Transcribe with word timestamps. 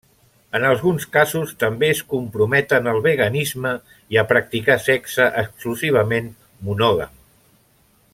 En 0.59 0.63
alguns 0.67 1.03
casos 1.17 1.51
també 1.63 1.89
es 1.95 1.99
comprometen 2.13 2.89
al 2.93 2.97
veganisme 3.07 3.73
i 4.15 4.19
a 4.23 4.27
practicar 4.33 4.79
sexe 4.87 5.29
exclusivament 5.43 6.33
monògam. 6.71 7.15